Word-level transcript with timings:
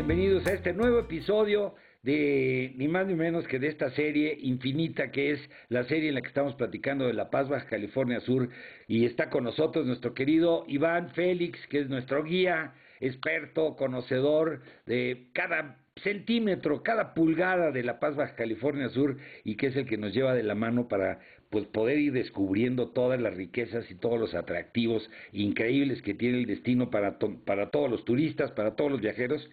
Bienvenidos 0.00 0.46
a 0.46 0.54
este 0.54 0.72
nuevo 0.72 0.98
episodio 0.98 1.74
de 2.02 2.72
ni 2.76 2.88
más 2.88 3.06
ni 3.06 3.14
menos 3.14 3.46
que 3.46 3.58
de 3.58 3.68
esta 3.68 3.90
serie 3.90 4.34
infinita 4.40 5.10
que 5.10 5.32
es 5.32 5.50
la 5.68 5.84
serie 5.84 6.08
en 6.08 6.14
la 6.14 6.22
que 6.22 6.28
estamos 6.28 6.54
platicando 6.54 7.06
de 7.06 7.12
La 7.12 7.28
Paz, 7.28 7.50
Baja 7.50 7.66
California 7.66 8.18
Sur. 8.20 8.48
Y 8.88 9.04
está 9.04 9.28
con 9.28 9.44
nosotros 9.44 9.84
nuestro 9.84 10.14
querido 10.14 10.64
Iván 10.68 11.10
Félix, 11.10 11.58
que 11.66 11.80
es 11.80 11.90
nuestro 11.90 12.24
guía, 12.24 12.72
experto, 13.00 13.76
conocedor 13.76 14.62
de 14.86 15.28
cada 15.34 15.76
centímetro, 16.02 16.82
cada 16.82 17.14
pulgada 17.14 17.70
de 17.70 17.82
La 17.82 18.00
Paz, 18.00 18.16
Baja 18.16 18.34
California 18.34 18.88
Sur 18.88 19.16
y 19.44 19.56
que 19.56 19.68
es 19.68 19.76
el 19.76 19.86
que 19.86 19.96
nos 19.96 20.12
lleva 20.12 20.34
de 20.34 20.42
la 20.42 20.54
mano 20.54 20.88
para 20.88 21.20
pues 21.50 21.66
poder 21.66 21.98
ir 21.98 22.12
descubriendo 22.12 22.88
todas 22.90 23.20
las 23.20 23.34
riquezas 23.34 23.90
y 23.90 23.96
todos 23.96 24.20
los 24.20 24.34
atractivos 24.34 25.10
increíbles 25.32 26.00
que 26.00 26.14
tiene 26.14 26.38
el 26.38 26.46
destino 26.46 26.90
para, 26.90 27.18
para 27.18 27.70
todos 27.70 27.90
los 27.90 28.04
turistas, 28.04 28.52
para 28.52 28.76
todos 28.76 28.92
los 28.92 29.00
viajeros. 29.00 29.50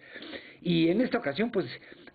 Y 0.62 0.88
en 0.88 1.00
esta 1.00 1.18
ocasión, 1.18 1.50
pues, 1.50 1.66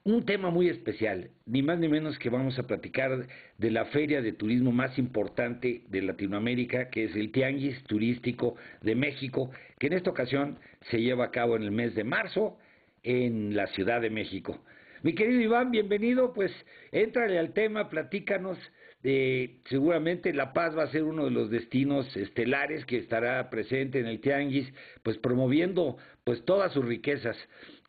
un 0.06 0.26
tema 0.26 0.50
muy 0.50 0.68
especial, 0.68 1.30
ni 1.46 1.62
más 1.62 1.80
ni 1.80 1.88
menos 1.88 2.18
que 2.20 2.30
vamos 2.30 2.60
a 2.60 2.68
platicar 2.68 3.26
de 3.58 3.72
la 3.72 3.86
feria 3.86 4.22
de 4.22 4.34
turismo 4.34 4.72
más 4.72 4.98
importante 4.98 5.84
de 5.88 6.02
Latinoamérica, 6.02 6.90
que 6.90 7.06
es 7.06 7.16
el 7.16 7.32
Tianguis 7.32 7.82
Turístico 7.84 8.56
de 8.82 8.96
México, 8.96 9.52
que 9.80 9.88
en 9.88 9.94
esta 9.94 10.10
ocasión 10.10 10.60
se 10.92 11.02
lleva 11.02 11.26
a 11.26 11.32
cabo 11.32 11.56
en 11.56 11.64
el 11.64 11.72
mes 11.72 11.96
de 11.96 12.04
marzo 12.04 12.58
en 13.04 13.56
la 13.56 13.68
Ciudad 13.68 14.02
de 14.02 14.10
México. 14.10 14.64
Mi 15.02 15.14
querido 15.14 15.42
Iván, 15.42 15.72
bienvenido, 15.72 16.34
pues 16.34 16.52
éntrale 16.92 17.38
al 17.38 17.54
tema, 17.54 17.90
platícanos 17.90 18.58
eh, 19.04 19.58
seguramente 19.66 20.34
La 20.34 20.54
Paz 20.54 20.78
va 20.78 20.84
a 20.84 20.92
ser 20.92 21.04
uno 21.04 21.26
de 21.26 21.32
los 21.32 21.50
destinos 21.50 22.16
estelares 22.16 22.86
que 22.86 22.98
estará 22.98 23.50
presente 23.50 24.00
en 24.00 24.08
el 24.08 24.22
Tianguis, 24.22 24.74
pues 25.04 25.18
promoviendo 25.18 25.98
pues 26.24 26.46
todas 26.46 26.72
sus 26.72 26.86
riquezas. 26.86 27.38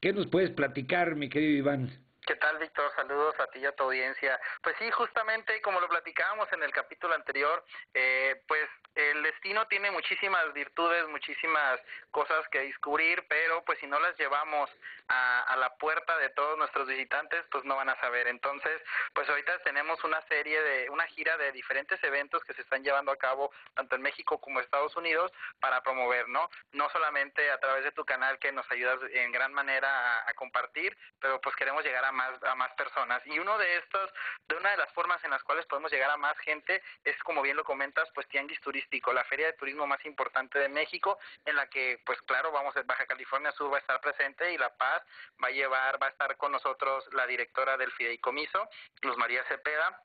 ¿Qué 0.01 0.13
nos 0.13 0.27
puedes 0.27 0.51
platicar, 0.51 1.15
mi 1.15 1.29
querido 1.29 1.57
Iván? 1.57 2.05
¿Qué 2.27 2.37
tal, 2.37 2.59
Víctor? 2.59 2.91
Saludos 2.97 3.35
a 3.39 3.47
ti 3.49 3.59
y 3.59 3.67
a 3.67 3.73
tu 3.73 3.85
audiencia. 3.85 4.41
Pues 4.63 4.75
sí, 4.79 4.91
justamente 4.91 5.61
como 5.61 5.79
lo 5.79 5.89
platicábamos 5.89 6.51
en 6.53 6.63
el 6.63 6.73
capítulo 6.73 7.15
anterior, 7.15 7.63
eh, 7.93 8.43
pues 8.49 8.67
el 8.95 9.23
destino 9.23 9.67
tiene 9.67 9.91
muchísimas 9.91 10.53
virtudes, 10.55 11.07
muchísimas 11.09 11.81
cosas 12.11 12.49
que 12.49 12.61
descubrir, 12.61 13.25
pero 13.29 13.63
pues 13.65 13.79
si 13.79 13.87
no 13.87 14.01
las 14.01 14.17
llevamos 14.19 14.71
a, 15.09 15.43
a, 15.43 15.57
la 15.57 15.77
puerta 15.77 16.17
de 16.19 16.31
todos 16.31 16.59
nuestros 16.59 16.89
visitantes, 16.89 17.45
pues 17.51 17.65
no 17.65 17.77
van 17.77 17.89
a 17.89 18.01
saber. 18.01 18.29
Entonces, 18.29 18.83
pues 19.13 19.29
ahorita 19.29 19.59
tenemos 19.61 20.03
una 20.05 20.21
serie 20.29 20.63
de, 20.63 20.91
una 20.91 21.07
gira 21.07 21.37
de 21.37 21.53
diferentes 21.53 22.03
eventos 22.05 22.45
que 22.45 22.55
se 22.55 22.63
están 22.63 22.83
llevando 22.83 23.13
a 23.13 23.17
cabo 23.17 23.51
tanto 23.75 23.97
en 23.97 24.03
México 24.03 24.41
como 24.41 24.61
Estados 24.61 24.97
Unidos 24.97 25.33
para 25.61 25.83
promover, 25.83 26.29
¿no? 26.29 26.49
No 26.73 26.89
solamente 26.91 27.51
a 27.51 27.59
través 27.59 27.85
de 27.85 27.93
tu 27.93 28.05
canal 28.05 28.39
que 28.39 28.53
nos 28.53 28.71
ayudas 28.71 28.99
en 29.13 29.33
gran 29.33 29.53
manera 29.53 29.89
a, 29.89 30.31
a 30.31 30.35
compartir, 30.35 30.97
pero 31.21 31.41
pues 31.41 31.57
queremos 31.57 31.85
llegar 31.85 32.05
a 32.05 32.13
más, 32.13 32.43
a 32.43 32.55
más 32.55 32.73
personas. 32.75 33.23
Y 33.27 33.39
uno 33.39 33.59
de 33.59 33.77
estos, 33.79 34.13
de 34.49 34.57
una 34.57 34.71
de 34.71 34.77
las 34.77 34.93
formas 34.93 35.23
en 35.25 35.31
las 35.31 35.43
cuales 35.43 35.67
podemos 35.67 35.91
llegar 35.91 36.11
a 36.11 36.17
más 36.17 36.37
gente 36.39 36.83
es, 37.05 37.17
como 37.23 37.43
bien 37.43 37.57
lo 37.57 37.65
comentas, 37.65 38.09
pues 38.15 38.29
Tianguis 38.29 38.61
Turístico, 38.61 39.13
la 39.13 39.25
feria 39.25 39.47
de 39.47 39.53
turismo 39.55 39.87
más 39.87 40.05
importante 40.05 40.59
de 40.59 40.69
México, 40.69 41.19
en 41.45 41.57
la 41.57 41.69
que, 41.69 42.01
pues 42.05 42.21
claro, 42.23 42.53
vamos 42.53 42.75
Baja 42.87 43.07
California 43.07 43.53
Sur 43.53 43.73
va 43.73 43.77
a 43.77 43.81
estar 43.81 44.01
presente 44.01 44.53
y 44.53 44.59
La 44.59 44.75
Paz 44.77 44.94
va 45.43 45.49
a 45.49 45.51
llevar, 45.51 46.01
va 46.03 46.07
a 46.07 46.11
estar 46.11 46.37
con 46.37 46.53
nosotros 46.53 47.09
la 47.13 47.27
directora 47.27 47.77
del 47.77 47.93
fideicomiso, 47.93 48.69
Luz 49.03 49.17
María 49.17 49.45
Cepeda, 49.45 50.03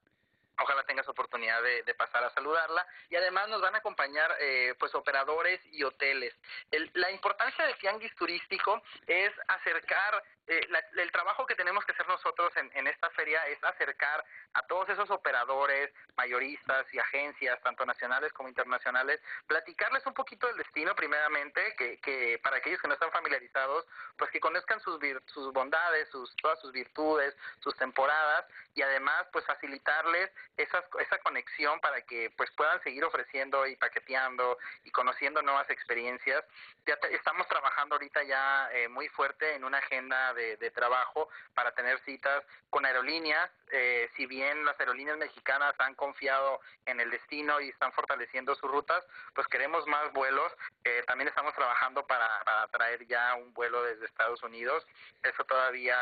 Ojalá 0.62 0.84
tengas 0.84 1.08
oportunidad 1.08 1.62
de, 1.62 1.94
pasar 1.96 2.24
a 2.24 2.30
saludarla. 2.32 2.86
Y 3.10 3.16
además 3.16 3.50
nos 3.50 3.62
van 3.62 3.76
a 3.76 3.80
acompañar 3.80 4.36
eh, 4.40 4.76
pues 4.80 4.94
operadores 4.96 5.60
y 5.72 5.84
hoteles. 5.84 6.34
El, 6.72 6.90
la 6.94 7.12
importancia 7.12 7.66
del 7.66 7.78
tianguis 7.78 8.16
turístico 8.16 8.82
es 9.08 9.32
acercar 9.48 10.24
eh, 10.50 10.66
la, 10.70 10.84
el 11.04 11.12
trabajo 11.12 11.46
que 11.46 11.54
tenemos 11.54 11.86
que 11.86 11.92
hacer 11.92 12.08
nosotros 12.08 12.52
en, 12.58 12.72
en, 12.74 12.88
esta 12.88 13.12
feria 13.12 13.46
es 13.50 13.64
acercar 13.64 14.26
a 14.54 14.66
todos 14.66 14.90
esos 14.90 15.08
operadores, 15.12 15.94
mayoristas 16.18 16.92
y 16.92 16.98
agencias, 16.98 17.62
tanto 17.62 17.86
nacionales 17.86 18.34
como 18.34 18.50
internacionales, 18.50 19.22
platicarles 19.46 20.04
un 20.08 20.16
poquito 20.16 20.48
del 20.48 20.58
destino 20.58 20.96
primeramente, 20.96 21.76
que, 21.78 22.00
que 22.02 22.40
para 22.42 22.58
aquellos 22.58 22.82
que 22.82 22.88
no 22.88 22.96
están 22.96 23.12
familiarizados, 23.12 23.86
pues 24.18 24.32
que 24.32 24.40
conozcan 24.40 24.80
sus, 24.80 25.00
sus 25.28 25.54
bondades, 25.54 26.10
sus, 26.10 26.36
todas 26.38 26.60
sus 26.62 26.72
virtudes, 26.72 27.36
sus 27.60 27.78
temporadas 27.78 28.46
y 28.74 28.82
además 28.82 29.28
pues 29.32 29.46
facilitarles 29.46 30.32
esas, 30.58 30.84
esa 31.00 31.18
conexión 31.20 31.80
para 31.80 32.02
que 32.02 32.32
pues 32.36 32.50
puedan 32.52 32.82
seguir 32.84 33.04
ofreciendo 33.04 33.66
y 33.66 33.76
paqueteando 33.76 34.58
y 34.84 34.92
conociendo 34.92 35.42
nuevas 35.42 35.70
experiencias. 35.70 36.44
Ya 36.86 36.98
te, 36.98 37.14
estamos 37.16 37.48
trabajando 37.48 37.96
ahorita 37.96 38.24
ya 38.24 38.70
eh, 38.74 38.88
muy 38.88 39.08
fuerte 39.10 39.56
en 39.56 39.64
una 39.64 39.78
agenda 39.78 40.34
de, 40.34 40.58
de, 40.58 40.72
trabajo 40.72 41.30
para 41.54 41.74
tener 41.74 42.00
citas 42.02 42.44
con 42.70 42.86
aerolíneas, 42.86 43.50
eh, 43.72 44.10
si 44.16 44.26
bien 44.26 44.66
las 44.66 44.80
aerolíneas 44.80 45.18
mexicanas 45.18 45.74
han 45.80 45.96
confiado 45.96 46.60
en 46.86 47.00
el 47.00 47.10
destino 47.10 47.60
y 47.62 47.70
están 47.70 47.92
fortaleciendo 47.94 48.56
sus 48.56 48.70
rutas, 48.70 49.06
pues 49.34 49.48
queremos 49.48 49.86
más 49.88 50.12
vuelos. 50.14 50.52
Eh, 50.84 51.04
también 51.08 51.28
estamos 51.28 51.54
trabajando 51.54 52.06
para, 52.06 52.28
para 52.44 52.68
traer 52.68 53.06
ya 53.08 53.36
un 53.36 53.54
vuelo 53.54 53.84
desde 53.84 54.06
Estados 54.06 54.42
Unidos. 54.44 54.86
Eso 55.24 55.44
todavía 55.46 55.98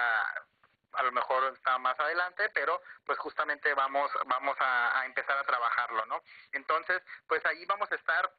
a 0.94 1.04
lo 1.04 1.12
mejor 1.12 1.54
está 1.54 1.78
más 1.78 2.00
adelante, 2.00 2.50
pero 2.54 2.82
pues 3.06 3.18
justamente 3.20 3.74
vamos 3.74 4.12
vamos 4.26 4.56
a, 4.60 5.04
empezar 5.06 5.38
a 5.38 5.44
trabajarlo, 5.44 6.06
¿no? 6.06 6.22
Entonces, 6.52 7.02
pues 7.28 7.46
ahí 7.46 7.66
vamos 7.66 7.92
a 7.92 7.96
estar 7.96 8.32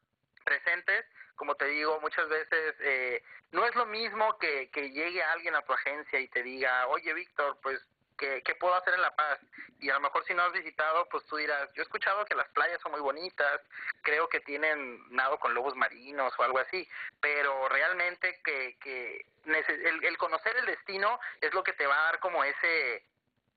presentes 0.44 1.04
como 1.36 1.54
te 1.54 1.66
digo, 1.66 2.00
muchas 2.00 2.28
veces 2.28 2.74
eh, 2.80 3.22
no 3.52 3.64
es 3.64 3.72
lo 3.76 3.86
mismo 3.86 4.36
que, 4.38 4.70
que 4.72 4.90
llegue 4.90 5.22
alguien 5.22 5.54
a 5.54 5.62
tu 5.62 5.72
agencia 5.72 6.18
y 6.18 6.26
te 6.26 6.42
diga, 6.42 6.88
oye, 6.88 7.14
Víctor, 7.14 7.60
pues 7.62 7.80
¿Qué, 8.18 8.42
¿qué, 8.42 8.54
puedo 8.56 8.74
hacer 8.74 8.94
en 8.94 9.02
La 9.02 9.14
Paz? 9.14 9.38
Y 9.80 9.88
a 9.90 9.94
lo 9.94 10.00
mejor 10.00 10.24
si 10.24 10.34
no 10.34 10.42
has 10.42 10.52
visitado, 10.52 11.08
pues 11.08 11.24
tú 11.26 11.36
dirás, 11.36 11.68
yo 11.74 11.82
he 11.82 11.84
escuchado 11.84 12.24
que 12.24 12.34
las 12.34 12.48
playas 12.48 12.80
son 12.82 12.92
muy 12.92 13.00
bonitas, 13.00 13.60
creo 14.02 14.28
que 14.28 14.40
tienen 14.40 15.00
nado 15.10 15.38
con 15.38 15.54
lobos 15.54 15.76
marinos 15.76 16.32
o 16.36 16.42
algo 16.42 16.58
así, 16.58 16.88
pero 17.20 17.68
realmente 17.68 18.40
que, 18.44 18.76
que 18.82 19.24
el, 19.46 20.04
el 20.04 20.18
conocer 20.18 20.56
el 20.56 20.66
destino 20.66 21.20
es 21.40 21.54
lo 21.54 21.62
que 21.62 21.72
te 21.72 21.86
va 21.86 21.96
a 21.96 22.04
dar 22.04 22.18
como 22.18 22.42
ese 22.42 23.04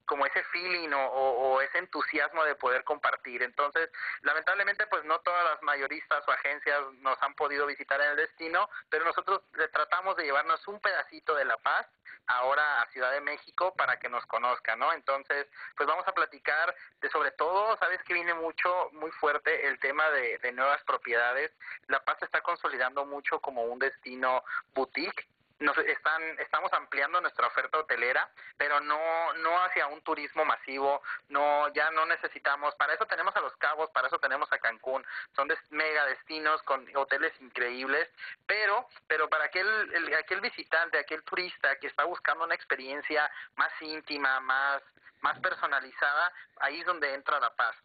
como 0.05 0.25
ese 0.25 0.43
feeling 0.45 0.89
o, 0.93 1.61
ese 1.61 1.77
entusiasmo 1.77 2.43
de 2.43 2.55
poder 2.55 2.83
compartir. 2.83 3.43
Entonces, 3.43 3.89
lamentablemente, 4.21 4.87
pues 4.87 5.03
no 5.05 5.19
todas 5.19 5.43
las 5.45 5.61
mayoristas 5.61 6.27
o 6.27 6.31
agencias 6.31 6.81
nos 6.99 7.21
han 7.21 7.33
podido 7.35 7.65
visitar 7.65 8.01
en 8.01 8.11
el 8.11 8.17
destino, 8.17 8.69
pero 8.89 9.05
nosotros 9.05 9.41
tratamos 9.71 10.15
de 10.15 10.23
llevarnos 10.23 10.67
un 10.67 10.79
pedacito 10.79 11.35
de 11.35 11.45
La 11.45 11.57
Paz 11.57 11.87
ahora 12.27 12.81
a 12.81 12.89
Ciudad 12.91 13.11
de 13.11 13.21
México 13.21 13.73
para 13.75 13.99
que 13.99 14.09
nos 14.09 14.25
conozcan, 14.25 14.79
¿no? 14.79 14.91
Entonces, 14.93 15.47
pues 15.75 15.87
vamos 15.87 16.07
a 16.07 16.13
platicar 16.13 16.75
de 16.99 17.09
sobre 17.09 17.31
todo, 17.31 17.77
sabes 17.77 18.01
que 18.03 18.13
viene 18.13 18.33
mucho, 18.33 18.89
muy 18.93 19.11
fuerte 19.11 19.67
el 19.67 19.79
tema 19.79 20.09
de, 20.11 20.37
de 20.39 20.51
nuevas 20.51 20.81
propiedades. 20.83 21.51
La 21.87 22.03
Paz 22.03 22.17
se 22.19 22.25
está 22.25 22.41
consolidando 22.41 23.05
mucho 23.05 23.39
como 23.39 23.63
un 23.63 23.79
destino 23.79 24.43
boutique 24.73 25.27
nos 25.61 25.77
están 25.77 26.21
estamos 26.39 26.73
ampliando 26.73 27.21
nuestra 27.21 27.47
oferta 27.47 27.77
hotelera 27.79 28.29
pero 28.57 28.79
no 28.81 29.33
no 29.35 29.63
hacia 29.63 29.87
un 29.87 30.01
turismo 30.01 30.43
masivo 30.43 31.01
no 31.29 31.71
ya 31.73 31.91
no 31.91 32.05
necesitamos 32.05 32.75
para 32.75 32.93
eso 32.93 33.05
tenemos 33.05 33.35
a 33.35 33.41
los 33.41 33.55
Cabos 33.57 33.89
para 33.91 34.07
eso 34.07 34.19
tenemos 34.19 34.51
a 34.51 34.57
Cancún 34.57 35.05
son 35.35 35.47
mega 35.69 36.05
destinos 36.05 36.61
con 36.63 36.85
hoteles 36.95 37.33
increíbles 37.41 38.09
pero 38.47 38.87
pero 39.07 39.29
para 39.29 39.45
aquel 39.45 40.13
aquel 40.15 40.41
visitante 40.41 40.97
aquel 40.97 41.23
turista 41.23 41.75
que 41.77 41.87
está 41.87 42.05
buscando 42.05 42.43
una 42.43 42.55
experiencia 42.55 43.31
más 43.55 43.71
íntima 43.81 44.39
más 44.39 44.81
más 45.21 45.39
personalizada 45.39 46.33
ahí 46.57 46.79
es 46.79 46.85
donde 46.85 47.13
entra 47.13 47.39
la 47.39 47.55
paz 47.55 47.75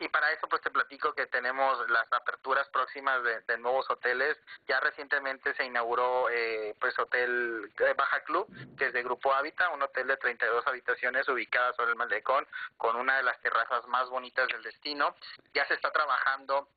y 0.00 0.08
para 0.08 0.30
eso 0.32 0.48
pues 0.48 0.62
te 0.62 0.70
platico 0.70 1.12
que 1.14 1.26
tenemos 1.26 1.88
las 1.90 2.10
aperturas 2.12 2.68
próximas 2.68 3.20
de, 3.22 3.58
nuevos 3.58 3.88
hoteles. 3.90 4.36
Ya 4.68 4.78
recientemente 4.80 5.54
se 5.54 5.64
inauguró 5.64 6.30
eh, 6.30 6.76
pues 6.80 6.96
Hotel 6.98 7.72
eh, 7.78 7.94
Baja 7.96 8.20
Club, 8.24 8.46
que 8.76 8.86
es 8.86 8.92
de 8.92 9.02
Grupo 9.02 9.32
Hábitat, 9.32 9.74
un 9.74 9.82
hotel 9.82 10.06
de 10.06 10.16
32 10.16 10.66
habitaciones 10.66 11.28
ubicada 11.28 11.72
sobre 11.74 11.90
el 11.90 11.96
Malecón, 11.96 12.46
con 12.76 12.96
una 12.96 13.16
de 13.16 13.24
las 13.24 13.40
terrazas 13.40 13.86
más 13.88 14.08
bonitas 14.08 14.46
del 14.48 14.62
destino. 14.62 15.16
Ya 15.54 15.66
se 15.66 15.74
está 15.74 15.90
trabajando 15.90 16.68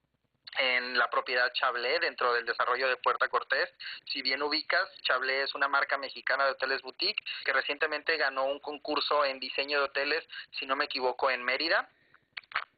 en 0.58 0.98
la 0.98 1.10
propiedad 1.10 1.54
Chablé 1.54 2.00
dentro 2.00 2.34
del 2.34 2.46
desarrollo 2.46 2.88
de 2.90 2.98
Puerta 2.98 3.30
Cortés. 3.30 3.70
Si 4.06 4.24
bien 4.24 4.42
ubicas, 4.42 4.90
Chablé 5.04 5.44
es 5.44 5.54
una 5.54 5.68
marca 5.68 5.98
mexicana 5.98 6.46
de 6.46 6.52
hoteles 6.52 6.82
boutique 6.82 7.24
que 7.46 7.54
recientemente 7.54 8.18
ganó 8.18 8.46
un 8.46 8.60
concurso 8.60 9.24
en 9.24 9.40
diseño 9.40 9.78
de 9.78 9.86
hoteles, 9.86 10.28
si 10.60 10.66
no 10.66 10.76
me 10.76 10.86
equivoco, 10.86 11.30
en 11.30 11.44
Mérida 11.44 11.88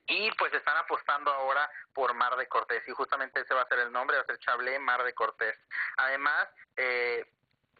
y 0.07 0.31
pues 0.31 0.53
están 0.53 0.77
apostando 0.77 1.31
ahora 1.31 1.69
por 1.93 2.13
Mar 2.13 2.35
de 2.35 2.47
Cortés 2.47 2.83
y 2.87 2.91
justamente 2.91 3.39
ese 3.41 3.53
va 3.53 3.61
a 3.61 3.67
ser 3.67 3.79
el 3.79 3.91
nombre, 3.91 4.17
va 4.17 4.23
a 4.23 4.25
ser 4.25 4.39
Chablé 4.39 4.79
Mar 4.79 5.03
de 5.03 5.13
Cortés. 5.13 5.57
Además, 5.97 6.49
eh, 6.75 7.25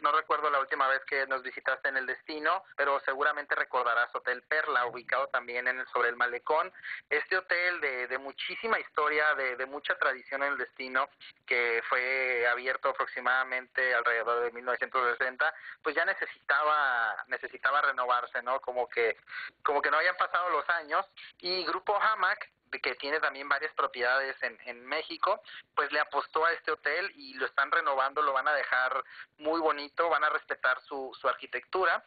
no 0.01 0.11
recuerdo 0.11 0.49
la 0.49 0.59
última 0.59 0.87
vez 0.87 1.01
que 1.05 1.25
nos 1.27 1.41
visitaste 1.43 1.89
en 1.89 1.97
el 1.97 2.05
destino, 2.05 2.63
pero 2.75 2.99
seguramente 3.05 3.55
recordarás 3.55 4.13
Hotel 4.13 4.41
Perla, 4.43 4.85
ubicado 4.85 5.27
también 5.27 5.67
en 5.67 5.79
el, 5.79 5.87
sobre 5.87 6.09
el 6.09 6.15
malecón. 6.15 6.71
Este 7.09 7.37
hotel 7.37 7.79
de, 7.81 8.07
de 8.07 8.17
muchísima 8.17 8.79
historia, 8.79 9.33
de, 9.35 9.65
mucha 9.65 9.97
tradición 9.97 10.43
en 10.43 10.53
el 10.53 10.57
destino, 10.57 11.09
que 11.45 11.81
fue 11.87 12.45
abierto 12.47 12.89
aproximadamente 12.89 13.93
alrededor 13.95 14.43
de 14.43 14.51
1960, 14.51 15.53
pues 15.81 15.95
ya 15.95 16.05
necesitaba 16.05 17.23
necesitaba 17.27 17.81
renovarse, 17.81 18.41
¿no? 18.43 18.59
Como 18.59 18.87
que 18.89 19.17
como 19.63 19.81
que 19.81 19.89
no 19.89 19.97
habían 19.97 20.17
pasado 20.17 20.49
los 20.49 20.69
años 20.69 21.05
y 21.39 21.63
Grupo 21.65 21.95
Hamac 21.95 22.49
que 22.81 22.95
tiene 22.95 23.19
también 23.19 23.49
varias 23.49 23.73
propiedades 23.73 24.35
en, 24.43 24.57
en 24.65 24.85
México, 24.85 25.41
pues 25.75 25.91
le 25.91 25.99
apostó 25.99 26.45
a 26.45 26.53
este 26.53 26.71
hotel 26.71 27.11
y 27.15 27.33
lo 27.35 27.45
están 27.45 27.71
renovando, 27.71 28.21
lo 28.21 28.33
van 28.33 28.47
a 28.47 28.53
dejar 28.53 29.03
muy 29.37 29.59
bonito, 29.59 30.09
van 30.09 30.23
a 30.23 30.29
respetar 30.29 30.81
su, 30.81 31.15
su 31.19 31.27
arquitectura. 31.27 32.03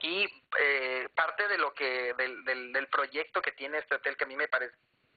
Y 0.00 0.28
eh, 0.58 1.08
parte 1.14 1.48
de 1.48 1.56
lo 1.56 1.72
que 1.72 2.14
del, 2.14 2.44
del, 2.44 2.72
del 2.72 2.86
proyecto 2.88 3.40
que 3.40 3.52
tiene 3.52 3.78
este 3.78 3.94
hotel 3.94 4.16
que 4.16 4.24
a 4.24 4.26
mí 4.26 4.36
me 4.36 4.48
parece 4.48 4.74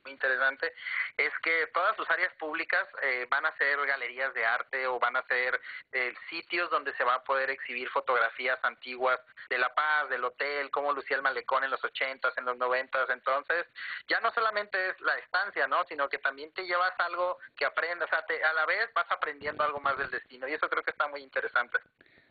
interesante 0.10 0.74
es 1.18 1.32
que 1.44 1.68
todas 1.74 1.96
sus 1.96 2.10
áreas 2.10 2.34
públicas 2.36 2.86
eh, 3.02 3.28
van 3.30 3.46
a 3.46 3.56
ser 3.58 3.78
galerías 3.86 4.34
de 4.34 4.46
arte 4.46 4.88
o 4.88 5.00
van 5.00 5.16
a 5.16 5.24
ser 5.24 5.60
eh, 5.92 6.14
sitios 6.30 6.70
donde 6.70 6.94
se 6.94 7.04
va 7.04 7.16
a 7.16 7.24
poder 7.24 7.50
exhibir 7.50 7.90
fotografías 7.90 8.60
antiguas 8.64 9.20
de 9.50 9.58
La 9.58 9.74
Paz, 9.74 10.10
del 10.10 10.24
hotel, 10.24 10.70
cómo 10.72 10.94
lucía 10.94 11.18
el 11.18 11.24
malecón 11.24 11.64
en 11.64 11.72
los 11.72 11.84
ochentas, 11.84 12.38
en 12.38 12.46
los 12.46 12.58
noventas, 12.58 13.10
entonces 13.10 13.66
ya 14.08 14.20
no 14.20 14.32
solamente 14.32 14.90
es 14.90 15.00
la 15.02 15.18
estancia, 15.18 15.68
¿no? 15.68 15.84
Sino 15.86 16.10
que 16.10 16.20
también 16.20 16.52
te 16.54 16.66
llevas 16.66 16.94
algo 17.00 17.38
que 17.56 17.66
aprendas, 17.66 18.10
o 18.12 18.26
te, 18.26 18.44
a 18.44 18.54
la 18.54 18.66
vez 18.66 18.90
vas 18.94 19.10
aprendiendo 19.10 19.64
algo 19.64 19.80
más 19.80 19.98
del 19.98 20.12
destino 20.12 20.48
y 20.48 20.54
eso 20.54 20.70
creo 20.70 20.84
que 20.84 20.92
está 20.92 21.08
muy 21.08 21.22
interesante. 21.22 21.80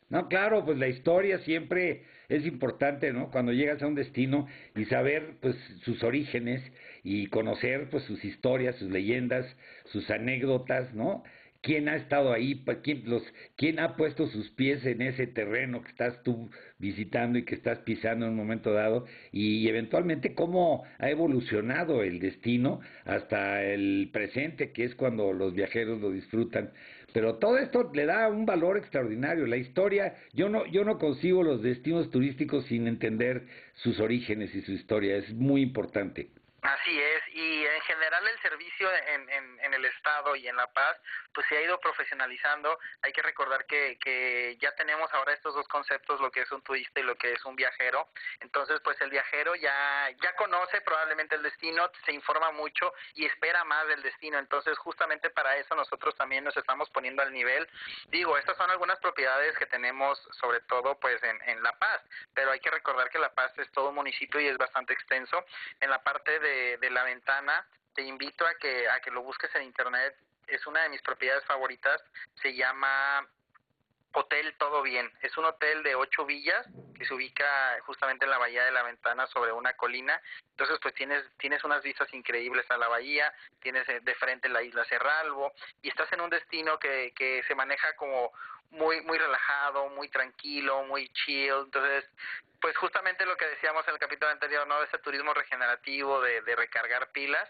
No, 0.08 0.28
claro, 0.28 0.64
pues 0.64 0.78
la 0.78 0.86
historia 0.86 1.38
siempre 1.40 2.04
es 2.28 2.46
importante, 2.46 3.12
¿no? 3.12 3.30
Cuando 3.30 3.52
llegas 3.52 3.82
a 3.82 3.86
un 3.88 3.96
destino 3.96 4.46
y 4.76 4.84
saber, 4.84 5.36
pues, 5.40 5.56
sus 5.84 6.02
orígenes 6.04 6.62
y 7.06 7.28
conocer, 7.28 7.88
pues, 7.88 8.02
sus 8.04 8.24
historias, 8.24 8.74
sus 8.76 8.90
leyendas, 8.90 9.46
sus 9.92 10.10
anécdotas, 10.10 10.92
¿no? 10.92 11.22
quién 11.66 11.88
ha 11.88 11.96
estado 11.96 12.32
ahí, 12.32 12.64
quién, 12.84 13.02
los, 13.06 13.24
quién 13.56 13.80
ha 13.80 13.96
puesto 13.96 14.28
sus 14.28 14.50
pies 14.50 14.86
en 14.86 15.02
ese 15.02 15.26
terreno 15.26 15.82
que 15.82 15.88
estás 15.90 16.22
tú 16.22 16.48
visitando 16.78 17.38
y 17.38 17.44
que 17.44 17.56
estás 17.56 17.80
pisando 17.80 18.24
en 18.24 18.32
un 18.32 18.36
momento 18.36 18.72
dado, 18.72 19.06
y 19.32 19.68
eventualmente 19.68 20.34
cómo 20.34 20.84
ha 20.98 21.10
evolucionado 21.10 22.04
el 22.04 22.20
destino 22.20 22.80
hasta 23.04 23.64
el 23.64 24.10
presente, 24.12 24.70
que 24.70 24.84
es 24.84 24.94
cuando 24.94 25.32
los 25.32 25.54
viajeros 25.54 26.00
lo 26.00 26.12
disfrutan. 26.12 26.70
Pero 27.12 27.36
todo 27.36 27.58
esto 27.58 27.90
le 27.94 28.04
da 28.04 28.28
un 28.28 28.46
valor 28.46 28.76
extraordinario. 28.76 29.46
La 29.46 29.56
historia, 29.56 30.14
yo 30.34 30.48
no, 30.48 30.66
yo 30.66 30.84
no 30.84 30.98
consigo 30.98 31.42
los 31.42 31.62
destinos 31.62 32.10
turísticos 32.10 32.66
sin 32.66 32.86
entender 32.86 33.46
sus 33.74 33.98
orígenes 33.98 34.54
y 34.54 34.60
su 34.62 34.72
historia, 34.72 35.16
es 35.16 35.34
muy 35.34 35.62
importante. 35.62 36.28
Así 36.66 37.00
es, 37.00 37.22
y 37.28 37.64
en 37.64 37.80
general 37.82 38.26
el 38.26 38.40
servicio 38.40 38.92
en, 38.92 39.30
en, 39.30 39.74
el 39.74 39.84
Estado 39.84 40.34
y 40.34 40.48
en 40.48 40.56
La 40.56 40.66
Paz, 40.66 40.96
pues 41.32 41.46
se 41.48 41.56
ha 41.56 41.62
ido 41.62 41.78
profesionalizando. 41.78 42.76
Hay 43.02 43.12
que 43.12 43.22
recordar 43.22 43.66
que, 43.66 43.96
que 44.00 44.56
ya 44.60 44.74
tenemos 44.74 45.12
ahora 45.14 45.32
estos 45.32 45.54
dos 45.54 45.68
conceptos, 45.68 46.20
lo 46.20 46.30
que 46.32 46.40
es 46.40 46.50
un 46.50 46.62
turista 46.62 46.98
y 46.98 47.04
lo 47.04 47.14
que 47.14 47.34
es 47.34 47.44
un 47.44 47.54
viajero. 47.54 48.08
Entonces, 48.40 48.80
pues 48.82 49.00
el 49.00 49.10
viajero 49.10 49.54
ya, 49.54 50.10
ya 50.20 50.34
conoce 50.34 50.80
probablemente 50.80 51.36
el 51.36 51.42
destino, 51.42 51.88
se 52.04 52.12
informa 52.12 52.50
mucho 52.50 52.92
y 53.14 53.26
espera 53.26 53.62
más 53.64 53.86
del 53.86 54.02
destino. 54.02 54.38
Entonces, 54.38 54.76
justamente 54.78 55.30
para 55.30 55.56
eso 55.56 55.76
nosotros 55.76 56.16
también 56.16 56.42
nos 56.42 56.56
estamos 56.56 56.90
poniendo 56.90 57.22
al 57.22 57.32
nivel. 57.32 57.68
Digo, 58.08 58.36
estas 58.38 58.56
son 58.56 58.70
algunas 58.72 58.98
propiedades 58.98 59.56
que 59.56 59.66
tenemos, 59.66 60.18
sobre 60.40 60.60
todo, 60.62 60.98
pues 60.98 61.22
en, 61.22 61.40
en 61.42 61.62
La 61.62 61.78
Paz, 61.78 62.02
pero 62.34 62.50
hay 62.50 62.58
que 62.58 62.70
recordar 62.70 63.08
que 63.10 63.20
La 63.20 63.34
Paz 63.34 63.56
es 63.58 63.70
todo 63.70 63.90
un 63.90 63.94
municipio 63.94 64.40
y 64.40 64.48
es 64.48 64.58
bastante 64.58 64.94
extenso. 64.94 65.44
En 65.80 65.90
la 65.90 66.02
parte 66.02 66.40
de 66.78 66.90
la 66.90 67.04
ventana, 67.04 67.66
te 67.94 68.02
invito 68.02 68.46
a 68.46 68.54
que, 68.54 68.88
a 68.88 69.00
que 69.00 69.10
lo 69.10 69.22
busques 69.22 69.54
en 69.54 69.62
internet. 69.62 70.16
Es 70.46 70.66
una 70.66 70.82
de 70.82 70.90
mis 70.90 71.02
propiedades 71.02 71.44
favoritas. 71.44 72.00
Se 72.42 72.54
llama 72.54 73.26
Hotel 74.12 74.54
Todo 74.58 74.82
Bien. 74.82 75.10
Es 75.20 75.36
un 75.36 75.44
hotel 75.44 75.82
de 75.82 75.94
ocho 75.94 76.24
villas 76.24 76.66
que 76.96 77.04
se 77.04 77.12
ubica 77.12 77.78
justamente 77.82 78.24
en 78.24 78.30
la 78.30 78.38
bahía 78.38 78.64
de 78.64 78.70
la 78.70 78.82
Ventana 78.82 79.26
sobre 79.26 79.52
una 79.52 79.74
colina. 79.74 80.20
Entonces, 80.50 80.78
pues 80.80 80.94
tienes 80.94 81.22
tienes 81.38 81.64
unas 81.64 81.82
vistas 81.82 82.12
increíbles 82.14 82.64
a 82.70 82.78
la 82.78 82.88
bahía, 82.88 83.32
tienes 83.60 83.86
eh, 83.88 84.00
de 84.00 84.14
frente 84.14 84.48
la 84.48 84.62
isla 84.62 84.84
Cerralbo 84.86 85.52
y 85.82 85.88
estás 85.88 86.10
en 86.12 86.20
un 86.22 86.30
destino 86.30 86.78
que, 86.78 87.12
que 87.14 87.42
se 87.46 87.54
maneja 87.54 87.94
como 87.96 88.32
muy 88.70 89.00
muy 89.02 89.18
relajado, 89.18 89.88
muy 89.90 90.08
tranquilo, 90.08 90.84
muy 90.84 91.08
chill. 91.10 91.54
Entonces, 91.64 92.04
pues 92.60 92.76
justamente 92.76 93.26
lo 93.26 93.36
que 93.36 93.46
decíamos 93.46 93.86
en 93.86 93.94
el 93.94 94.00
capítulo 94.00 94.30
anterior, 94.30 94.66
¿no? 94.66 94.82
Ese 94.82 94.98
turismo 94.98 95.32
regenerativo 95.34 96.20
de, 96.20 96.40
de 96.42 96.56
recargar 96.56 97.10
pilas. 97.12 97.48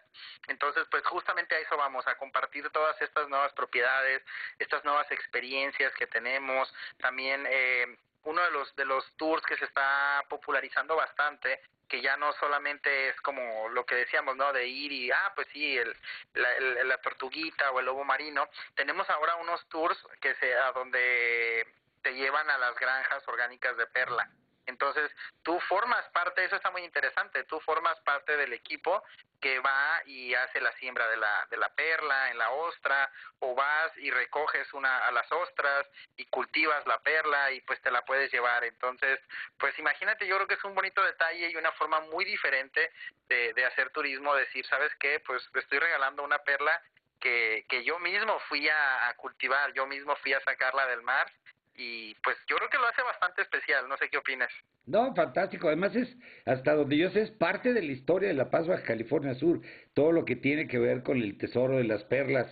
Entonces, 0.48 0.86
pues 0.90 1.04
justamente 1.06 1.54
a 1.54 1.58
eso 1.58 1.76
vamos, 1.76 2.06
a 2.06 2.16
compartir 2.16 2.68
todas 2.70 3.00
estas 3.00 3.28
nuevas 3.28 3.52
propiedades, 3.52 4.22
estas 4.58 4.84
nuevas 4.84 5.10
experiencias 5.10 5.92
que 5.94 6.06
tenemos. 6.06 6.72
También 6.98 7.46
eh, 7.48 7.96
uno 8.26 8.42
de 8.42 8.50
los 8.50 8.76
de 8.76 8.84
los 8.84 9.04
tours 9.16 9.42
que 9.44 9.56
se 9.56 9.64
está 9.64 10.22
popularizando 10.28 10.94
bastante 10.96 11.60
que 11.88 12.02
ya 12.02 12.16
no 12.16 12.32
solamente 12.34 13.08
es 13.08 13.20
como 13.20 13.68
lo 13.68 13.86
que 13.86 13.94
decíamos 13.94 14.36
no 14.36 14.52
de 14.52 14.66
ir 14.66 14.92
y 14.92 15.10
ah 15.10 15.32
pues 15.34 15.46
sí 15.52 15.78
el, 15.78 15.96
la, 16.34 16.84
la 16.84 17.00
tortuguita 17.00 17.70
o 17.70 17.80
el 17.80 17.86
lobo 17.86 18.04
marino. 18.04 18.48
Tenemos 18.74 19.08
ahora 19.08 19.36
unos 19.36 19.64
tours 19.68 19.96
que 20.20 20.34
se 20.34 20.54
a 20.54 20.72
donde 20.72 21.66
te 22.02 22.14
llevan 22.14 22.50
a 22.50 22.58
las 22.58 22.74
granjas 22.76 23.26
orgánicas 23.28 23.76
de 23.76 23.86
perla 23.86 24.28
entonces, 24.66 25.10
tú 25.42 25.58
formas 25.60 26.04
parte, 26.10 26.44
eso 26.44 26.56
está 26.56 26.70
muy 26.70 26.82
interesante, 26.82 27.44
tú 27.44 27.60
formas 27.60 27.98
parte 28.00 28.36
del 28.36 28.52
equipo 28.52 29.02
que 29.40 29.60
va 29.60 30.02
y 30.06 30.34
hace 30.34 30.60
la 30.60 30.72
siembra 30.72 31.08
de 31.08 31.16
la, 31.16 31.46
de 31.50 31.56
la 31.56 31.68
perla 31.74 32.30
en 32.30 32.38
la 32.38 32.50
ostra, 32.50 33.10
o 33.38 33.54
vas 33.54 33.96
y 33.98 34.10
recoges 34.10 34.72
una 34.72 35.06
a 35.06 35.12
las 35.12 35.30
ostras 35.30 35.86
y 36.16 36.24
cultivas 36.26 36.86
la 36.86 36.98
perla 37.00 37.52
y 37.52 37.60
pues 37.60 37.80
te 37.80 37.90
la 37.90 38.04
puedes 38.04 38.32
llevar. 38.32 38.64
Entonces, 38.64 39.20
pues 39.58 39.78
imagínate, 39.78 40.26
yo 40.26 40.36
creo 40.36 40.48
que 40.48 40.54
es 40.54 40.64
un 40.64 40.74
bonito 40.74 41.02
detalle 41.02 41.48
y 41.50 41.56
una 41.56 41.72
forma 41.72 42.00
muy 42.00 42.24
diferente 42.24 42.90
de, 43.28 43.52
de 43.52 43.64
hacer 43.64 43.90
turismo, 43.90 44.34
decir, 44.34 44.66
¿sabes 44.66 44.92
qué? 44.98 45.20
Pues 45.20 45.48
te 45.52 45.60
estoy 45.60 45.78
regalando 45.78 46.22
una 46.22 46.38
perla 46.38 46.82
que, 47.20 47.64
que 47.68 47.84
yo 47.84 47.98
mismo 47.98 48.38
fui 48.48 48.68
a, 48.68 49.08
a 49.08 49.14
cultivar, 49.14 49.72
yo 49.74 49.86
mismo 49.86 50.16
fui 50.16 50.32
a 50.32 50.40
sacarla 50.40 50.86
del 50.86 51.02
mar 51.02 51.30
y 51.76 52.14
pues 52.22 52.36
yo 52.48 52.56
creo 52.56 52.68
que 52.70 52.78
lo 52.78 52.86
hace 52.86 53.02
bastante 53.02 53.42
especial, 53.42 53.88
no 53.88 53.96
sé 53.96 54.08
qué 54.10 54.18
opinas. 54.18 54.50
No, 54.86 55.14
fantástico, 55.14 55.68
además 55.68 55.94
es, 55.96 56.16
hasta 56.44 56.74
donde 56.74 56.96
yo 56.96 57.10
sé, 57.10 57.22
es 57.22 57.30
parte 57.32 57.72
de 57.72 57.82
la 57.82 57.92
historia 57.92 58.28
de 58.28 58.34
La 58.34 58.50
Paz, 58.50 58.66
Baja 58.66 58.82
California 58.82 59.34
Sur, 59.34 59.60
todo 59.94 60.12
lo 60.12 60.24
que 60.24 60.36
tiene 60.36 60.68
que 60.68 60.78
ver 60.78 61.02
con 61.02 61.20
el 61.20 61.36
tesoro 61.38 61.76
de 61.76 61.84
las 61.84 62.04
perlas 62.04 62.46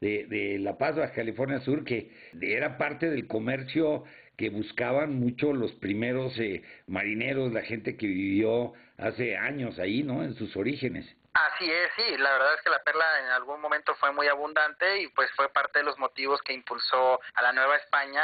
de, 0.00 0.26
de 0.26 0.58
La 0.58 0.78
Paz, 0.78 0.96
Baja 0.96 1.12
California 1.12 1.60
Sur, 1.60 1.84
que 1.84 2.10
era 2.40 2.78
parte 2.78 3.10
del 3.10 3.26
comercio 3.26 4.04
que 4.36 4.48
buscaban 4.48 5.16
mucho 5.16 5.52
los 5.52 5.72
primeros 5.74 6.38
eh, 6.38 6.62
marineros, 6.86 7.52
la 7.52 7.60
gente 7.60 7.98
que 7.98 8.06
vivió 8.06 8.72
hace 8.96 9.36
años 9.36 9.78
ahí, 9.78 10.02
¿no? 10.02 10.24
En 10.24 10.34
sus 10.34 10.56
orígenes. 10.56 11.04
Así 11.32 11.70
es, 11.70 11.92
sí, 11.94 12.16
la 12.18 12.32
verdad 12.32 12.54
es 12.54 12.62
que 12.62 12.70
la 12.70 12.82
perla 12.82 13.20
en 13.20 13.26
algún 13.26 13.60
momento 13.60 13.94
fue 13.94 14.10
muy 14.10 14.26
abundante 14.26 14.98
y 14.98 15.06
pues 15.08 15.30
fue 15.36 15.48
parte 15.48 15.78
de 15.78 15.84
los 15.84 15.96
motivos 15.96 16.42
que 16.42 16.52
impulsó 16.52 17.20
a 17.34 17.42
la 17.42 17.52
Nueva 17.52 17.76
España 17.76 18.20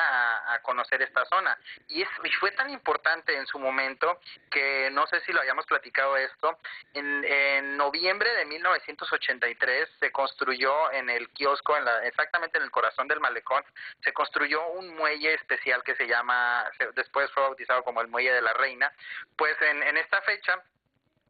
a, 0.52 0.60
conocer 0.62 1.00
esta 1.02 1.24
zona. 1.26 1.56
Y, 1.86 2.02
es, 2.02 2.08
y 2.24 2.30
fue 2.32 2.50
tan 2.50 2.68
importante 2.70 3.36
en 3.36 3.46
su 3.46 3.60
momento 3.60 4.18
que 4.50 4.90
no 4.90 5.06
sé 5.06 5.20
si 5.20 5.32
lo 5.32 5.40
hayamos 5.40 5.66
platicado 5.66 6.16
esto, 6.16 6.58
en, 6.94 7.24
en 7.24 7.76
noviembre 7.76 8.28
de 8.34 8.44
1983 8.44 9.88
se 10.00 10.10
construyó 10.10 10.90
en 10.90 11.08
el 11.08 11.28
kiosco, 11.30 11.76
en 11.76 11.84
la, 11.84 12.04
exactamente 12.04 12.58
en 12.58 12.64
el 12.64 12.72
corazón 12.72 13.06
del 13.06 13.20
malecón, 13.20 13.62
se 14.02 14.12
construyó 14.12 14.66
un 14.70 14.96
muelle 14.96 15.34
especial 15.34 15.84
que 15.84 15.94
se 15.94 16.08
llama, 16.08 16.68
después 16.96 17.30
fue 17.30 17.44
bautizado 17.44 17.84
como 17.84 18.00
el 18.00 18.08
Muelle 18.08 18.32
de 18.32 18.42
la 18.42 18.52
Reina, 18.52 18.92
pues 19.36 19.56
en, 19.62 19.84
en 19.84 19.96
esta 19.96 20.20
fecha 20.22 20.60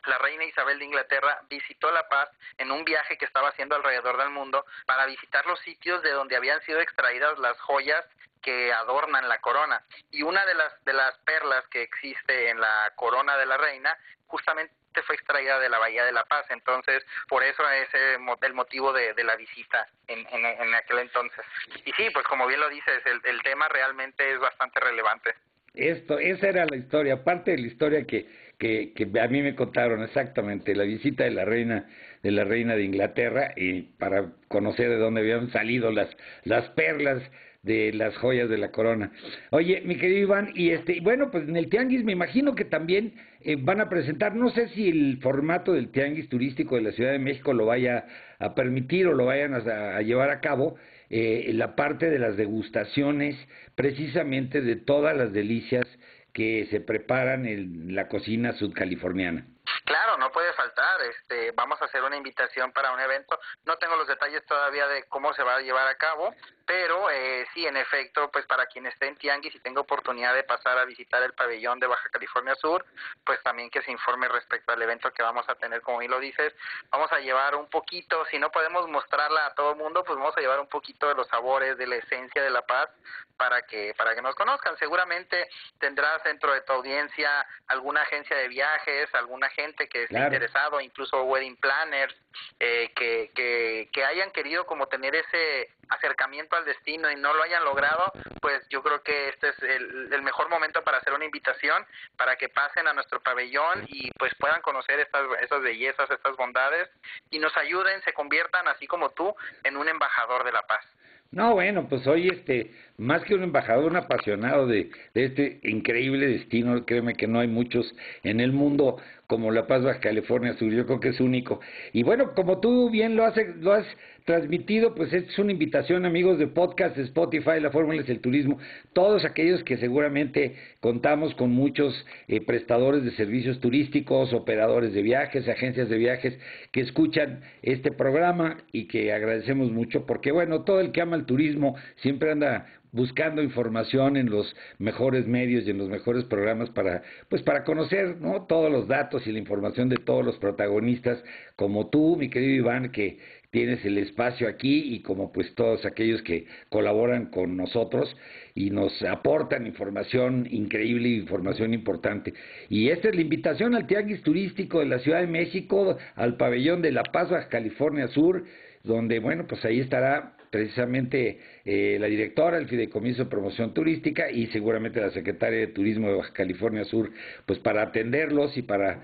la 0.07 0.19
reina 0.19 0.45
Isabel 0.45 0.79
de 0.79 0.85
Inglaterra 0.85 1.41
visitó 1.49 1.91
La 1.91 2.09
Paz 2.09 2.31
en 2.59 2.71
un 2.71 2.85
viaje 2.85 3.19
que 3.19 3.25
estaba 3.25 3.49
haciendo 3.49 3.77
alrededor 3.77 4.17
del 4.19 4.31
mundo 4.31 4.65
para 4.87 5.07
visitar 5.07 5.47
los 5.47 5.61
sitios 5.61 6.03
de 6.03 6.11
donde 6.11 6.37
habían 6.37 6.61
sido 6.63 6.81
extraídas 6.81 7.39
las 7.39 7.59
joyas 7.61 8.05
que 8.43 8.73
adornan 8.73 9.29
la 9.29 9.41
corona. 9.41 9.83
Y 10.11 10.23
una 10.23 10.45
de 10.47 10.55
las, 10.55 10.85
de 10.85 10.93
las 10.93 11.17
perlas 11.19 11.67
que 11.69 11.83
existe 11.83 12.49
en 12.49 12.61
la 12.61 12.93
corona 12.95 13.37
de 13.37 13.47
la 13.47 13.57
reina 13.57 13.97
justamente 14.27 14.75
fue 15.03 15.17
extraída 15.17 15.59
de 15.59 15.69
la 15.69 15.79
Bahía 15.79 16.05
de 16.05 16.13
La 16.13 16.25
Paz. 16.25 16.47
Entonces, 16.51 17.05
por 17.29 17.43
eso 17.43 17.69
es 17.71 17.89
el 17.93 18.55
motivo 18.55 18.93
de, 18.93 19.13
la 19.25 19.37
visita 19.37 19.89
en, 20.07 20.27
en, 20.31 20.75
aquel 20.75 21.01
entonces. 21.01 21.45
Y 21.85 21.93
sí, 21.93 22.09
pues 22.11 22.27
como 22.27 22.47
bien 22.47 22.61
lo 22.61 22.69
dices, 22.69 23.05
el, 23.05 23.21
el 23.25 23.43
tema 23.43 23.69
realmente 23.69 24.31
es 24.31 24.39
bastante 24.39 24.81
relevante. 24.81 25.35
Esto, 25.76 26.18
esa 26.18 26.49
era 26.49 26.66
la 26.66 26.76
historia, 26.76 27.23
parte 27.23 27.52
de 27.52 27.59
la 27.59 27.66
historia 27.66 28.04
que, 28.04 28.26
que, 28.59 28.92
que 28.95 29.21
a 29.21 29.28
mí 29.28 29.42
me 29.42 29.54
contaron 29.54 30.02
exactamente, 30.02 30.75
la 30.75 30.85
visita 30.85 31.25
de 31.25 31.30
la 31.30 31.45
reina 31.45 31.87
de 32.23 32.30
la 32.33 32.45
reina 32.45 32.75
de 32.75 32.83
Inglaterra 32.83 33.52
y 33.56 33.83
para 33.83 34.33
conocer 34.49 34.88
de 34.88 34.97
dónde 34.97 35.21
habían 35.21 35.50
salido 35.52 35.92
las 35.92 36.09
las 36.45 36.68
perlas 36.71 37.23
de 37.66 37.92
las 37.92 38.16
joyas 38.18 38.49
de 38.49 38.59
la 38.59 38.71
corona. 38.71 39.11
Oye, 39.50 39.83
mi 39.85 39.97
querido 39.97 40.21
Iván, 40.21 40.50
y 40.54 40.71
este, 40.71 41.00
bueno, 41.00 41.33
pues 41.33 41.49
en 41.49 41.56
el 41.56 41.68
Tianguis 41.68 42.04
me 42.04 42.12
imagino 42.12 42.54
que 42.54 42.64
también 42.64 43.14
eh, 43.42 43.56
van 43.59 43.80
a 43.80 43.88
presentar, 43.88 44.37
no 44.37 44.50
sé 44.50 44.68
si 44.68 44.88
el 44.88 45.18
formato 45.21 45.73
del 45.73 45.88
Tianguis 45.88 46.28
turístico 46.28 46.76
de 46.76 46.83
la 46.83 46.92
Ciudad 46.92 47.11
de 47.11 47.18
México 47.18 47.52
lo 47.52 47.66
vaya 47.66 48.06
a 48.38 48.54
permitir 48.54 49.09
o 49.09 49.14
lo 49.14 49.26
vayan 49.26 49.54
a, 49.54 50.00
llevar 50.00 50.30
a 50.30 50.40
cabo, 50.40 50.76
eh, 51.11 51.51
la 51.55 51.77
parte 51.77 52.11
de 52.11 52.19
las 52.19 52.37
degustaciones, 52.37 53.37
precisamente 53.75 54.61
de 54.61 54.77
todas 54.77 55.17
las 55.17 55.33
delicias 55.33 55.85
que 56.33 56.67
se 56.71 56.81
preparan 56.81 57.47
en 57.47 57.95
la 57.95 58.09
cocina 58.09 58.53
sudcaliforniana. 58.53 59.47
Claro, 59.87 60.16
no 60.19 60.33
puede 60.33 60.52
faltar. 60.55 61.00
Este, 61.02 61.52
vamos 61.52 61.81
a 61.81 61.85
hacer 61.85 62.02
una 62.02 62.16
invitación 62.16 62.73
para 62.73 62.90
un 62.90 62.99
evento. 62.99 63.38
No 63.64 63.76
tengo 63.76 63.95
los 63.95 64.09
detalles 64.09 64.45
todavía 64.45 64.88
de 64.88 65.05
cómo 65.05 65.33
se 65.33 65.45
va 65.45 65.55
a 65.55 65.61
llevar 65.61 65.87
a 65.87 65.95
cabo, 65.95 66.35
pero 66.66 67.09
eh, 67.09 67.47
sí, 67.55 67.64
en 67.64 67.76
efecto, 67.76 68.28
pues 68.33 68.45
para 68.47 68.66
quien 68.66 68.87
esté 68.87 69.07
en 69.07 69.16
Tianguis 69.16 69.55
y 69.55 69.61
tenga 69.61 69.81
oportunidad 69.81 70.35
de 70.35 70.43
pasar 70.43 70.76
a 70.76 70.85
visitar 70.85 71.23
el 71.23 71.35
pabellón 71.35 71.78
de 71.78 71.87
Baja 71.87 72.09
California 72.09 72.57
Sur, 72.57 72.85
pues 73.25 73.40
también 73.45 73.71
que 73.71 73.81
se 73.83 73.93
informe 73.93 74.26
respecto 74.26 74.73
al 74.73 74.83
evento 74.83 75.12
que 75.12 75.23
vamos 75.23 75.49
a 75.49 75.55
tener, 75.55 75.81
como 75.83 75.99
bien 75.99 76.11
lo 76.11 76.19
dices. 76.19 76.52
Vamos 76.90 77.12
a 77.12 77.21
llevar 77.21 77.55
un 77.55 77.71
poquito, 77.71 78.25
si 78.26 78.40
no 78.40 78.50
podemos 78.50 78.88
mostrarla 78.88 79.47
a 79.47 79.55
todo 79.55 79.71
el 79.71 79.76
mundo, 79.76 80.02
pues 80.02 80.19
vamos 80.19 80.37
a 80.37 80.40
llevar 80.40 80.59
un 80.59 80.69
poquito 80.69 81.07
de 81.07 81.14
los 81.14 81.28
sabores, 81.28 81.78
de 81.78 81.87
la 81.87 81.97
esencia 81.97 82.43
de 82.43 82.50
la 82.50 82.66
paz 82.66 82.90
para 83.37 83.62
que 83.62 83.95
para 83.97 84.14
que 84.14 84.23
nos 84.23 84.35
conozcan. 84.35 84.76
Seguramente 84.78 85.49
tendrás 85.78 86.23
dentro 86.25 86.52
de 86.52 86.62
tu 86.62 86.73
audiencia 86.73 87.47
alguna 87.69 88.02
agencia 88.02 88.37
de 88.37 88.49
viajes, 88.49 89.14
alguna 89.14 89.49
gente 89.50 89.75
que 89.88 90.04
esté 90.04 90.18
interesado, 90.18 90.80
incluso 90.80 91.23
wedding 91.25 91.56
planners, 91.56 92.14
eh, 92.59 92.90
que, 92.97 93.30
que, 93.35 93.88
que 93.92 94.04
hayan 94.04 94.30
querido 94.30 94.66
como 94.66 94.87
tener 94.87 95.14
ese 95.14 95.71
acercamiento 95.88 96.56
al 96.56 96.64
destino 96.64 97.11
y 97.11 97.16
no 97.16 97.33
lo 97.35 97.42
hayan 97.42 97.64
logrado, 97.64 98.12
pues 98.40 98.66
yo 98.71 98.83
creo 98.83 99.02
que 99.02 99.28
este 99.28 99.50
es 99.50 99.62
el, 99.62 100.12
el, 100.12 100.23
mejor 100.23 100.49
momento 100.49 100.83
para 100.83 100.99
hacer 100.99 101.12
una 101.12 101.25
invitación 101.25 101.85
para 102.16 102.37
que 102.37 102.49
pasen 102.49 102.88
a 102.88 102.92
nuestro 102.92 103.21
pabellón 103.21 103.85
y 103.88 104.11
pues 104.12 104.35
puedan 104.38 104.61
conocer 104.62 104.99
estas, 105.00 105.23
estas 105.40 105.62
bellezas, 105.62 106.11
estas 106.11 106.37
bondades 106.37 106.88
y 107.30 107.38
nos 107.38 107.56
ayuden, 107.56 108.02
se 108.02 108.12
conviertan 108.12 108.66
así 108.68 108.87
como 108.87 109.11
tú 109.11 109.35
en 109.62 109.76
un 109.76 109.88
embajador 109.88 110.45
de 110.45 110.52
la 110.52 110.62
paz. 110.62 110.85
No, 111.30 111.54
bueno, 111.54 111.87
pues 111.88 112.06
hoy 112.06 112.28
este, 112.28 112.73
más 112.99 113.23
que 113.25 113.35
un 113.35 113.43
embajador, 113.43 113.91
un 113.91 113.97
apasionado 113.97 114.67
de, 114.67 114.91
de, 115.15 115.25
este 115.25 115.61
increíble 115.65 116.26
destino, 116.26 116.85
créeme 116.87 117.15
que 117.15 117.26
no 117.26 117.41
hay 117.41 117.49
muchos 117.49 117.95
en 118.23 118.41
el 118.41 118.53
mundo 118.53 118.97
como 119.26 119.50
La 119.50 119.67
Paz, 119.67 119.83
Baja 119.83 120.00
California 120.00 120.55
Sur, 120.55 120.73
yo 120.73 120.87
creo 120.87 121.00
que 121.00 121.09
es 121.09 121.21
único. 121.21 121.61
Y 121.93 122.03
bueno, 122.03 122.33
como 122.35 122.61
tú 122.61 122.91
bien 122.91 123.17
lo 123.17 123.25
has, 123.25 123.35
lo 123.61 123.73
has 123.73 123.87
transmitido, 124.25 124.95
pues 124.95 125.12
es 125.12 125.38
una 125.38 125.53
invitación, 125.53 126.05
amigos 126.05 126.38
de 126.38 126.47
podcast, 126.47 126.97
Spotify, 126.99 127.61
La 127.61 127.71
Fórmula 127.71 128.00
es 128.03 128.09
el 128.09 128.21
Turismo, 128.21 128.59
todos 128.93 129.25
aquellos 129.25 129.62
que 129.65 129.79
seguramente 129.79 130.57
contamos 130.81 131.35
con 131.35 131.50
muchos 131.50 132.07
eh, 132.29 132.41
prestadores 132.41 133.05
de 133.05 133.12
servicios 133.12 133.61
turísticos, 133.61 134.33
operadores 134.33 134.93
de 134.93 135.03
viajes, 135.03 135.49
agencias 135.49 135.88
de 135.88 135.99
viajes 135.99 136.38
que 136.73 136.81
escuchan 136.81 137.41
este 137.62 137.93
programa 137.93 138.59
y 138.73 138.87
que 138.87 139.12
agradecemos 139.12 139.71
mucho 139.71 140.07
porque, 140.07 140.33
bueno, 140.33 140.62
todo 140.62 140.81
el 140.81 140.93
que 140.93 141.00
ama 141.00 141.17
el 141.17 141.25
turismo 141.25 141.76
siempre 141.97 142.33
anda 142.33 142.67
buscando 142.93 143.43
información 143.43 144.16
en 144.16 144.31
los 144.31 144.55
mejores 144.78 145.26
medios 145.26 145.66
y 145.66 145.71
en 145.71 145.78
los 145.78 145.88
mejores 145.88 146.25
programas 146.25 146.71
para 146.71 147.02
pues 147.28 147.43
para 147.43 147.64
conocer 147.64 148.16
¿no? 148.21 148.47
todos 148.47 148.71
los 148.71 148.88
datos 148.88 149.26
y 149.26 149.33
la 149.33 149.38
información 149.38 149.88
de 149.88 149.97
todos 149.97 150.25
los 150.25 150.37
protagonistas 150.38 151.23
como 151.57 151.88
tú 151.88 152.16
mi 152.16 152.31
querido 152.31 152.55
Iván 152.55 152.90
que 152.90 153.19
tienes 153.50 153.85
el 153.85 153.97
espacio 153.99 154.49
aquí 154.49 154.95
y 154.95 155.00
como 155.00 155.33
pues 155.33 155.55
todos 155.55 155.87
aquellos 155.87 156.21
que 156.23 156.47
colaboran 156.69 157.26
con 157.31 157.57
nosotros 157.57 158.14
y 158.55 158.71
nos 158.71 159.02
aportan 159.02 159.66
información 159.66 160.47
increíble 160.50 161.09
información 161.09 161.73
importante. 161.75 162.35
Y 162.69 162.90
esta 162.90 163.09
es 163.09 163.14
la 163.14 163.23
invitación 163.23 163.75
al 163.75 163.87
Tianguis 163.87 164.23
Turístico 164.23 164.81
de 164.81 164.87
la 164.87 164.99
Ciudad 164.99 165.21
de 165.21 165.26
México, 165.26 165.97
al 166.14 166.37
pabellón 166.37 166.83
de 166.83 166.93
La 166.93 167.05
Paz, 167.05 167.28
California 167.47 168.09
Sur, 168.09 168.45
donde, 168.83 169.19
bueno, 169.19 169.47
pues 169.47 169.64
ahí 169.64 169.81
estará 169.81 170.36
precisamente 170.57 171.39
eh, 171.67 171.99
la 172.01 172.07
directora 172.07 172.57
del 172.57 172.67
Fideicomiso 172.67 173.25
de 173.25 173.31
Promoción 173.31 173.75
Turística 173.75 174.31
y 174.31 174.47
seguramente 174.47 175.03
la 175.03 175.11
secretaria 175.11 175.59
de 175.59 175.67
Turismo 175.67 176.09
de 176.09 176.15
Baja 176.15 176.33
California 176.33 176.83
Sur, 176.87 177.11
pues 177.45 177.59
para 177.59 177.83
atenderlos 177.83 178.57
y 178.57 178.63
para, 178.63 179.03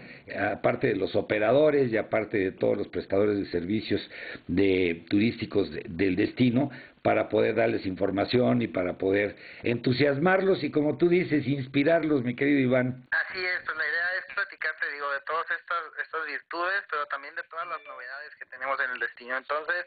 aparte 0.50 0.86
de 0.86 0.96
los 0.96 1.14
operadores 1.14 1.92
y 1.92 1.98
aparte 1.98 2.38
de 2.38 2.52
todos 2.52 2.78
los 2.78 2.88
prestadores 2.88 3.36
de 3.36 3.44
servicios 3.50 4.00
de 4.48 5.04
turísticos 5.10 5.70
del 5.90 6.16
destino, 6.16 6.70
para 7.02 7.28
poder 7.28 7.56
darles 7.56 7.84
información 7.84 8.62
y 8.62 8.68
para 8.68 8.94
poder 8.94 9.36
entusiasmarlos 9.62 10.64
y 10.64 10.70
como 10.70 10.96
tú 10.96 11.10
dices, 11.10 11.46
inspirarlos, 11.46 12.22
mi 12.22 12.34
querido 12.34 12.60
Iván. 12.60 13.04
Así 13.10 13.44
es, 13.44 13.60
pues 13.66 13.76
la 13.76 13.84
idea 13.84 14.08
es 14.20 14.34
platicarte, 14.34 14.86
digo, 14.94 15.12
de 15.12 15.20
todas 15.26 15.50
estas, 15.50 15.82
estas 16.00 16.26
virtudes, 16.26 16.82
pero 16.88 17.04
también 17.06 17.34
de 17.34 17.42
todas 17.42 17.66
las 17.66 17.82
novedades 17.84 18.34
que 18.38 18.46
tenemos 18.46 18.80
en 18.80 18.90
el 18.92 19.00
destino. 19.00 19.36
Entonces, 19.36 19.84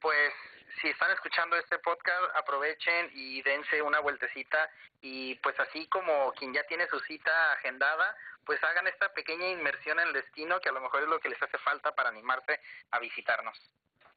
pues 0.00 0.32
si 0.80 0.88
están 0.88 1.10
escuchando 1.12 1.56
este 1.56 1.78
podcast, 1.78 2.36
aprovechen 2.36 3.10
y 3.14 3.42
dense 3.42 3.82
una 3.82 4.00
vueltecita 4.00 4.70
y 5.00 5.34
pues 5.36 5.58
así 5.60 5.86
como 5.88 6.32
quien 6.32 6.52
ya 6.52 6.64
tiene 6.64 6.86
su 6.88 6.98
cita 7.00 7.52
agendada, 7.52 8.16
pues 8.44 8.62
hagan 8.64 8.86
esta 8.86 9.12
pequeña 9.12 9.48
inmersión 9.50 9.98
en 10.00 10.08
el 10.08 10.14
destino 10.14 10.60
que 10.60 10.68
a 10.68 10.72
lo 10.72 10.80
mejor 10.80 11.02
es 11.02 11.08
lo 11.08 11.20
que 11.20 11.28
les 11.28 11.42
hace 11.42 11.58
falta 11.58 11.94
para 11.94 12.10
animarse 12.10 12.60
a 12.90 12.98
visitarnos. 12.98 13.58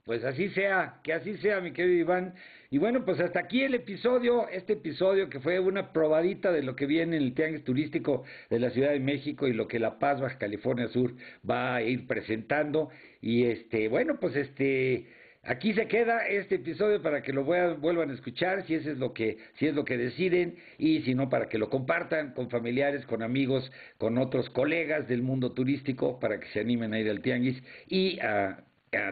Pues 0.08 0.24
así 0.24 0.48
sea, 0.52 1.02
que 1.04 1.12
así 1.12 1.36
sea, 1.40 1.60
mi 1.60 1.74
querido 1.74 2.00
Iván. 2.00 2.34
Y 2.70 2.78
bueno, 2.78 3.04
pues 3.04 3.20
hasta 3.20 3.42
aquí 3.42 3.64
el 3.64 3.76
episodio, 3.76 4.48
este 4.48 4.74
episodio 4.74 5.30
que 5.30 5.42
fue 5.42 5.60
una 5.60 5.92
probadita 5.92 6.50
de 6.54 6.64
lo 6.64 6.78
que 6.78 6.86
viene 6.86 7.18
en 7.18 7.24
el 7.24 7.34
Tianguis 7.34 7.66
Turístico 7.66 8.24
de 8.50 8.60
la 8.60 8.70
Ciudad 8.70 8.92
de 8.92 9.02
México 9.02 9.48
y 9.48 9.54
lo 9.54 9.68
que 9.68 9.80
La 9.80 10.00
Paz, 10.00 10.22
Baja 10.22 10.38
California 10.38 10.88
Sur 10.88 11.14
va 11.50 11.76
a 11.76 11.82
ir 11.82 12.08
presentando. 12.08 12.90
Y 13.20 13.48
este, 13.48 13.90
bueno, 13.90 14.18
pues 14.18 14.38
este, 14.38 15.14
Aquí 15.48 15.74
se 15.74 15.88
queda 15.88 16.28
este 16.28 16.56
episodio 16.56 17.02
para 17.02 17.24
que 17.24 17.32
lo 17.32 17.46
vuelvan 17.46 18.10
a 18.12 18.14
escuchar, 18.14 18.68
si 18.68 18.76
eso 18.76 18.92
es 18.92 18.98
lo 18.98 19.14
que, 19.14 19.38
si 19.56 19.68
es 19.68 19.74
lo 19.74 19.86
que 19.86 19.98
deciden, 19.98 20.58
y 20.78 21.04
si 21.04 21.16
no, 21.16 21.30
para 21.30 21.48
que 21.48 21.58
lo 21.58 21.70
compartan 21.70 22.34
con 22.34 22.50
familiares, 22.50 23.06
con 23.06 23.24
amigos, 23.24 23.72
con 23.98 24.18
otros 24.18 24.50
colegas 24.50 25.08
del 25.08 25.22
mundo 25.22 25.54
turístico, 25.54 26.20
para 26.20 26.38
que 26.38 26.48
se 26.50 26.60
animen 26.60 26.94
a 26.94 27.00
ir 27.00 27.10
al 27.10 27.22
Tianguis 27.22 27.64
y 27.88 28.20
a, 28.20 28.62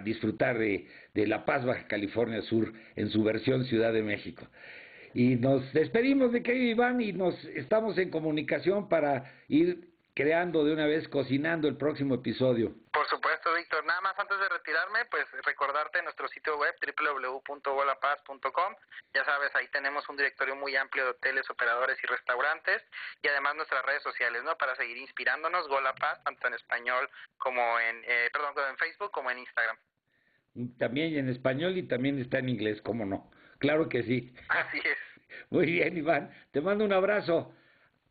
disfrutar 0.03 0.57
de, 0.57 0.87
La 1.13 1.45
Paz, 1.45 1.63
Baja 1.63 1.87
California 1.87 2.41
Sur, 2.41 2.73
en 2.97 3.09
su 3.09 3.23
versión 3.23 3.63
Ciudad 3.65 3.93
de 3.93 4.03
México. 4.03 4.45
Y 5.13 5.35
nos 5.35 5.71
despedimos 5.71 6.33
de 6.33 6.43
querido 6.43 6.71
Iván 6.71 6.99
y 6.99 7.13
nos 7.13 7.41
estamos 7.45 7.97
en 7.97 8.09
comunicación 8.09 8.89
para 8.89 9.31
ir 9.47 9.87
creando 10.15 10.63
de 10.63 10.73
una 10.73 10.87
vez, 10.87 11.07
cocinando 11.09 11.67
el 11.67 11.77
próximo 11.77 12.15
episodio. 12.15 12.73
Por 12.91 13.07
supuesto, 13.07 13.53
Víctor. 13.53 13.85
Nada 13.85 14.01
más 14.01 14.17
antes 14.17 14.39
de 14.39 14.49
retirarme, 14.49 14.99
pues 15.11 15.25
recordarte 15.75 16.01
nuestro 16.03 16.27
sitio 16.29 16.57
web 16.57 16.73
www.golapaz.com. 16.79 18.75
Ya 19.13 19.25
sabes, 19.25 19.53
ahí 19.55 19.67
tenemos 19.71 20.07
un 20.09 20.15
directorio 20.15 20.55
muy 20.55 20.75
amplio 20.75 21.03
de 21.03 21.09
hoteles, 21.11 21.49
operadores 21.49 21.97
y 22.01 22.07
restaurantes 22.07 22.81
y 23.21 23.27
además 23.27 23.55
nuestras 23.55 23.85
redes 23.85 24.03
sociales, 24.03 24.43
¿no? 24.43 24.57
Para 24.57 24.75
seguir 24.75 24.97
inspirándonos, 24.97 25.67
Golapaz, 25.67 26.23
tanto 26.23 26.47
en 26.47 26.53
español 26.53 27.09
como 27.37 27.79
en, 27.79 28.03
eh, 28.05 28.29
perdón, 28.31 28.53
en 28.69 28.77
Facebook 28.77 29.11
como 29.11 29.29
en 29.31 29.39
Instagram. 29.39 29.77
También 30.79 31.17
en 31.17 31.29
español 31.29 31.77
y 31.77 31.87
también 31.87 32.19
está 32.19 32.39
en 32.39 32.49
inglés, 32.49 32.81
¿cómo 32.81 33.05
no? 33.05 33.29
Claro 33.59 33.89
que 33.89 34.03
sí. 34.03 34.33
Así 34.47 34.79
es. 34.79 34.97
Muy 35.49 35.65
bien, 35.65 35.97
Iván. 35.97 36.33
Te 36.51 36.61
mando 36.61 36.85
un 36.85 36.93
abrazo. 36.93 37.53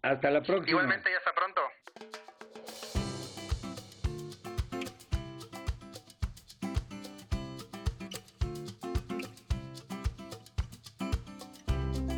Hasta 0.03 0.31
la 0.31 0.43
próxima. 0.43 0.69
Igualmente, 0.69 1.11
y 1.11 1.15
hasta 1.15 1.33
pronto. 1.33 1.63